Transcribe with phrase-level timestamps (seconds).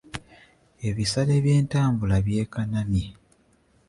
[0.89, 3.05] Ebisale byentambula byekanamye.